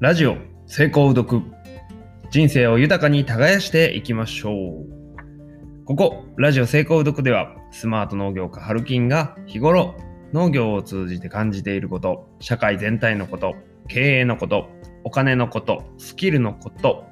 [0.00, 1.42] ラジオ成功う読
[2.30, 5.84] 人生を豊かに耕していきましょう。
[5.84, 9.94] ここラジオ成功う読ではスマート農業家ハルキンが日頃
[10.32, 13.56] 農業を通じて感じていること社会全体のこと
[13.88, 14.70] 経営のこと
[15.04, 17.04] お金のことスキルのこと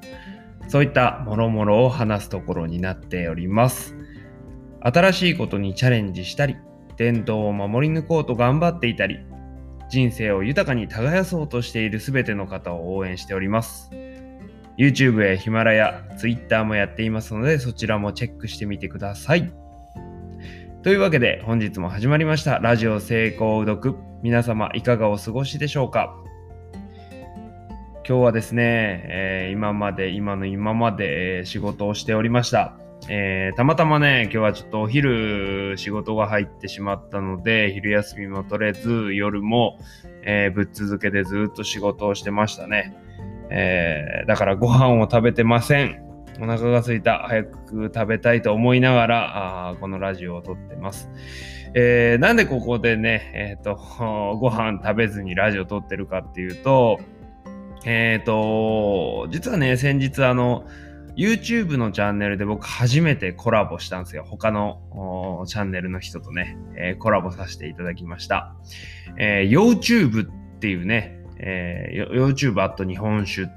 [0.69, 3.97] そういったもろもろを話すところになっております。
[4.81, 6.57] 新しいことにチャレンジしたり
[6.97, 9.19] 伝統を守り抜こうと頑張っていたり
[9.89, 13.91] 人生を豊かに耕そうとしている全ての方を応援しております。
[14.79, 19.53] YouTube やヒマラヤ、Twitter もやっていますのでそちらもチェックしてみてください。
[20.83, 22.59] というわけで本日も始まりました。
[22.61, 23.97] ラジオ成功う読。
[24.23, 26.15] 皆様いかがお過ごしでしょうか？
[28.09, 32.79] 今日はですね、えー、今まで今の今まで、え、仕事をしておりました。
[33.09, 39.79] えー、たまたまね、今日はちょっとお昼仕事が入ってしまったので、昼休みも取れず、夜も、
[40.23, 42.97] えー、ぶっ続けでずっと仕事をしてましたね。
[43.51, 46.03] えー、だからご飯を食べてません。
[46.41, 47.19] お腹が空いた。
[47.21, 51.11] 早く食べたいと思いながら、あこのラジオを撮ってます。
[51.75, 53.77] えー、なんでここでね、えっ、ー、と、
[54.39, 56.99] ご飯食べずにラジオ撮ってるかっていうと、
[57.85, 60.65] えっ、ー、と、実はね、先日あの、
[61.19, 64.25] YouTube のチャンネルで僕初めてコラボしたんですよ。
[64.25, 68.55] 他のチャンネルの人とね、えー、コラボさせていただきました。
[69.19, 73.49] えー、YouTube っていうね、えー、YouTube あと日本酒、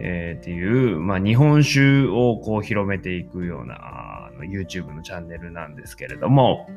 [0.00, 6.68] えー、っていう、まあ、日本酒をこう広めていくようなあの YouTube のチャンネルなんですけれども、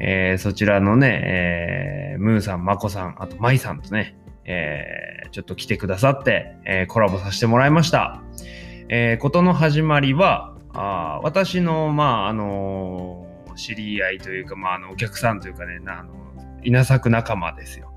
[0.00, 8.22] えー、そちらのね、えー、ムーさん、マコさん、あとマイさんとね、えー、ちょっと来てくださって、えー、コラボさせてもらいました。
[8.92, 16.10] えー、ことの始まりは、あ私の、まあ、あのー、知り合いというか、まあ、あの、お客さんというかね、あの、
[16.64, 17.94] 稲作仲間ですよ。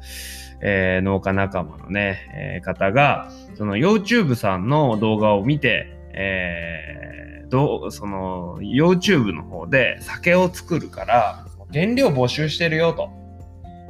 [0.61, 13.09] えー、農家仲間のね、えー、方が、その YouTube さんの動画を見て、えー、どその YouTube の方で酒を作るから、原料募集してるよと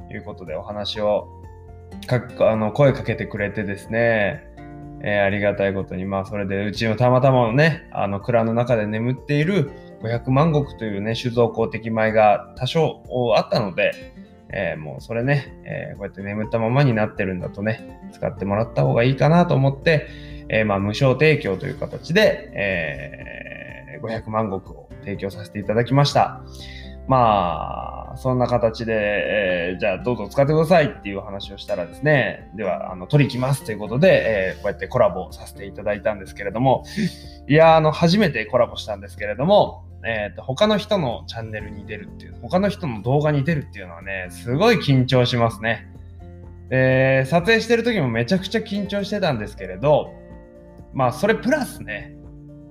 [0.09, 1.27] いうことでお話を
[2.07, 4.52] かあの声かけてくれてですね、
[5.03, 9.71] えー、ありがたいことに、まあ、それでうちのたまたまのね、あの蔵の中で眠っている
[10.01, 13.03] 500万石というね、酒造公的米が多少
[13.35, 13.91] あったので、
[14.49, 20.07] えー、もうそれね、えー、こうやって眠ったままになってるんだとね、使ってもらった方がいいかなと思って、
[20.49, 26.41] え、まあ無償提供という形で、えー、500万石を提供させていただきました。
[27.07, 36.85] まあ、そんな形で、えー、じゃあどうぞ使ってくださいっていう話をしたらですね、では、あの、取り行きますということで、えー、こうやってコラボさせていただいたんですけれども、
[37.47, 45.87] いや、あの、初めてコラボしたんですけれども、えーと、他の人のチャンネルに出るっていう、他の人の動画に出るっていうのはね、すごい緊張しますね。
[46.69, 50.13] で、撮影してる時もめちゃくちゃ緊張してたんですけれど、
[50.93, 52.15] まあ、それプラスね、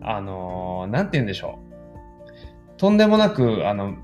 [0.02, 1.71] あのー、なんて言うんでしょう。
[2.82, 3.94] とんでもなく、あの、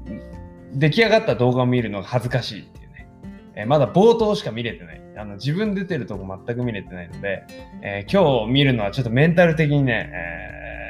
[0.72, 3.08] 出来上がった動画を見るのが恥ずかしいっていうね。
[3.56, 5.02] えー、まだ冒頭しか見れてない。
[5.16, 7.42] あの自分出てるとこ全く見れてないので、
[7.82, 10.12] えー、今日見るのはちょっとメンタル的にね、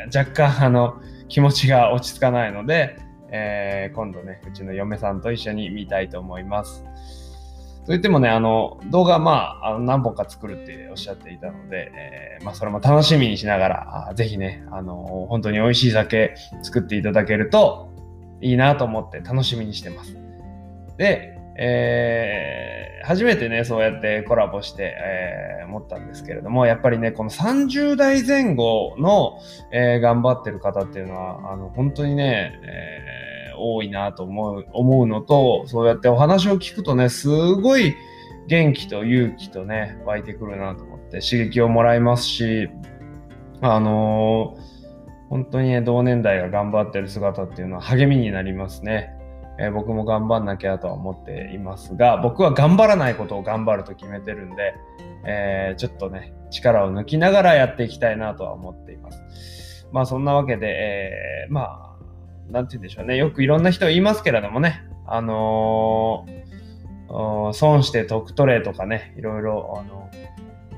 [0.04, 1.00] えー、若干あの
[1.31, 2.99] 気持ちが落ち着かないので、
[3.31, 6.84] え、今度ね、うちの嫁さんと一緒に見たいと思います。
[7.88, 17.88] といってもね、あの、動画まあ、あの何本か作るっておっしゃっていたので、えー、まあ、それも楽しみにしながら、あぜひね、あの、本当に美味しい酒作っていただけると
[18.43, 20.15] いいなと思って楽しみにしてます。
[20.99, 24.94] で、えー、初めてね、そうやってコラボして、
[25.62, 29.41] えー、思ったんですけれども、やっぱりね、この30代前後の、
[29.72, 37.94] えー、頑張ってる方っていうのは、あの、本当にね、えー多いなと思う思うのと、そうやってお話を聞くとね、すごい
[38.48, 42.69] 元気と勇気とね、湧いてくるなと思って刺激をもらいますし、
[43.60, 49.14] あのー、本当にね、同年代が頑張ってる姿っていうのは励みになりますね。
[49.60, 54.75] えー、僕も頑張んなきゃとは思っていますが、僕は頑張らないことを頑張ると決めてるんで、
[55.26, 59.87] えー、ちょっとね、力を抜きながらやっていきたいなとは思っています。
[59.93, 61.88] まあそんなわけで、えー、まあ
[62.50, 63.17] なんて言うんでしょうね。
[63.17, 64.83] よくいろんな人言いますけれどもね。
[65.06, 70.11] あのー、損して得取れとかね、いろいろ、あの、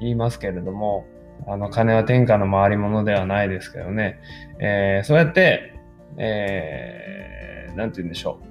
[0.00, 1.06] 言いますけれども、
[1.46, 4.20] あの、金は天下の回り物ではないですけどね。
[4.60, 5.74] えー、そうやって、
[6.16, 8.44] えー、なんて言うんでしょう。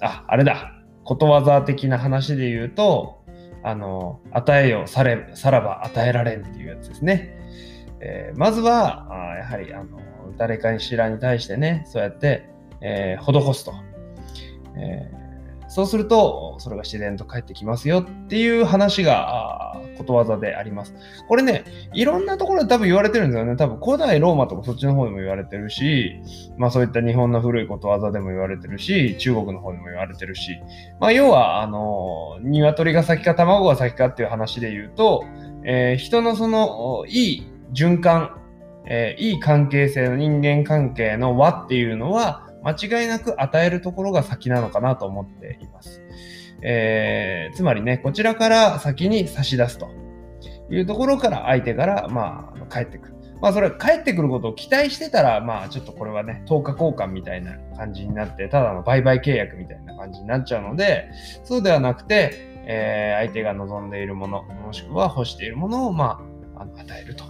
[0.00, 0.72] あ、あれだ。
[1.04, 3.24] ことわざ的な話で言うと、
[3.62, 7.36] あの、与えよされ、さらば与えられんっていうやつですね。
[8.00, 10.00] えー、まずは、あやはり、あの、
[10.38, 12.49] 誰かにしらに対してね、そうやって、
[12.80, 13.74] えー、施すと、
[14.76, 20.94] えー、そうすると、それが自然と返ってきますよっていう話がことわざであります。
[21.28, 23.56] これね、いろんなところで多分言われてるんですよね。
[23.56, 26.20] 多分古代ローマとかそっちの方でも言われてるし、
[26.56, 30.58] まあそういった日本の古いことわざでも言われてるし、中国の方でも言われてるし、
[30.98, 35.24] まあ要は、あの、鶏が先か卵が先かっていう話で言うと、
[35.64, 38.40] えー、人のその、いい循環、
[38.86, 46.02] えー、いい関係性の人間関係の輪っていうのは、間違いなく与えるところが先なのかなと思っています。
[46.62, 49.88] えー、つまりね、こちらから先に差し出すと
[50.70, 53.14] いうところから相手から、まあ、帰ってくる。
[53.40, 61.10] まあ、それ、帰ってくることを期待してたら、まあ、ちょっとこれはね、10日交換みたいな感じになって、ただの売買契約みたいな感じになっちゃうので、
[61.44, 66.20] そうではなくて、えー、相手が望んでいるもの、もしくは欲しているものを、ま
[66.54, 67.24] あ、あの与えると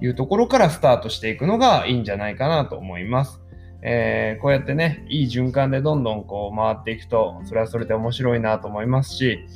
[0.00, 3.42] いうところからスタートしていくのがいいんじゃないかなと思います。
[3.88, 9.46] えー、こうやってね、いい循環でどんどんこう回っていくと、それはそれで面白いなと思いますし、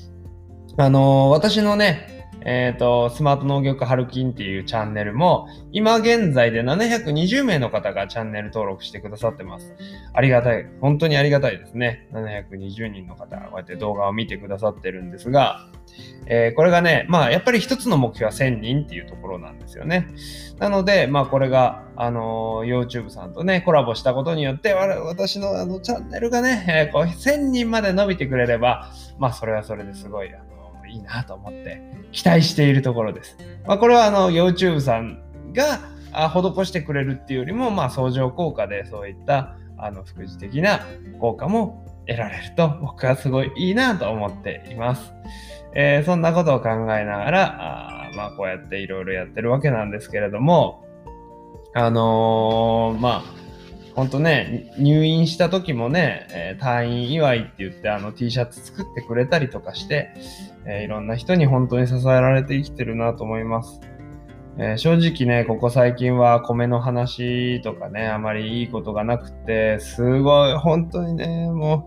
[0.77, 9.75] あのー、私のね、えっ、ー、と、スマート農業家春金っていうチャンネルも、今現在で720名の方がチャンネル登録してくださってます。
[10.13, 10.67] ありがたい。
[10.81, 12.09] 本当にありがたいですね。
[12.13, 15.69] 720人の方こうやって動画を見てくださってるんですが、
[16.27, 20.09] えー、これがね、まあ、やっぱり一つの目標は1000人っていうところなんですよね。
[20.59, 30.39] なので、まあ、これが、あのー、YouTube さんとね、コラボしたことによって、私のあのチャンネルがね、えー、こう1000人まで伸びてくれれば、まあ、それはそれですごい、あ
[30.91, 31.83] いいなと思って
[32.13, 33.37] 期待しているところです。
[33.67, 35.23] まあ、これはあの YouTube さん
[35.53, 35.81] が
[36.13, 40.81] 施してくれるっていうよりも、まあ、相乗効果でそういったあの副次的な
[41.21, 45.13] 効果も得られると僕はすごいいいなと思っています。
[45.73, 50.85] えー、そんなことを考えながら、あまあこうやっていろいろやってるわけなんですけれども、
[51.75, 53.50] あのー、まあ、
[53.95, 60.15] ほんとね、入院した時もね、えー、退院祝いって言ってあの T シャツ作ってくれたりとかして、
[60.65, 63.81] えー、いろんな人に本当に支えられて生きてるなと思います。
[64.59, 71.87] えー、正直ね、ここ最近は米の話とかね、あまりいいことがなくて、すごい、本当にね、も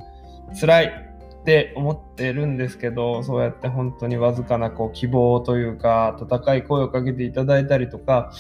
[0.52, 1.14] う辛い。
[1.44, 8.32] って思ってるんですけど、そうやって本当にわずかなこう希望というか、温かい声をかけていただいたりとか、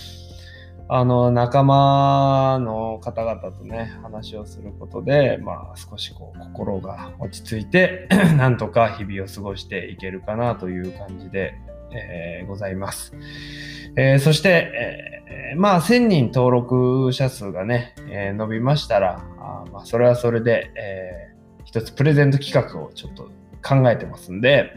[0.89, 8.07] あの、仲間の方々とね、話をすることで、まあ、少しこう、心が落ち着いて
[8.37, 11.55] なんとか日々を過ごしていけるかなという感じで、
[11.91, 13.13] えー、ございます。
[13.95, 21.33] えー、そして、えー、まあ、1000人登録者数がね、え伸びましたら、あまあ、それはそれで、え
[21.65, 23.31] 一つプレゼント企画をちょっと
[23.63, 24.73] 考えてますんで、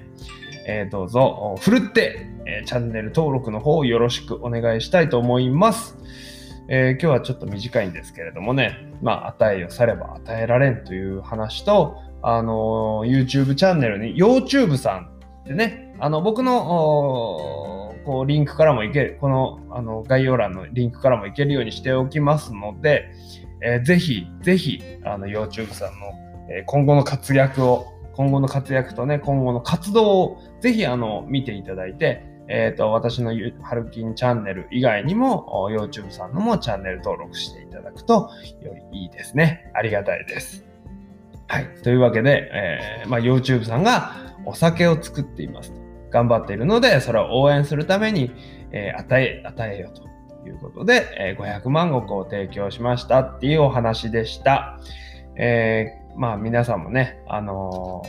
[0.69, 5.97] えー、どうぞ、ふるって、えー、チャンネル登録の方よろしくお願いしたいと思います。
[6.69, 15.11] えー、今日はちょっと短いんですけれどもね、まあ、与えよされば与えられんという話と、あの YouTube チャンネルに、YouTube さん
[15.45, 23.13] でね、あの、僕の、こう、リンクからもいける、この、あの、概要欄のリンクからもいけるようにしておきますので、
[23.63, 27.87] えー、ぜひ、ぜひ、あの、YouTube さんのえ今後の活躍を、
[28.17, 33.33] 今後の活躍とね、今後の活動をぜひあの見ていただいて、えっ、ー、と、私の
[33.63, 38.31] ハルキンチャンネル以外にも、YouTube さんのもチャンネル登録していただくと
[38.63, 39.71] よりいいですね。
[39.75, 40.65] ありがたいです。
[41.49, 41.67] はい。
[41.83, 44.13] というわけで、えー、まあ、YouTube さんが
[44.47, 45.73] お酒を作っています。
[46.11, 48.31] 頑張っているので、それを応援するために、
[48.73, 54.81] えー、与え、与えようということで、え、500万石を提供しましたっていうお話でした。
[55.37, 58.03] えーまあ皆さんもね、あの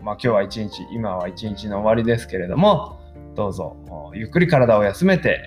[0.00, 3.00] ー、まあ今日は一日、今は一日の終わりですけれども、
[3.34, 3.76] どうぞ
[4.14, 5.40] ゆっくり体を休めて、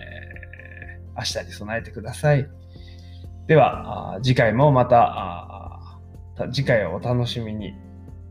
[1.16, 2.48] 明日に備えてください。
[3.48, 5.80] では、次回もまた、
[6.52, 7.74] 次回をお楽しみに。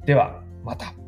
[0.05, 1.02] では、また。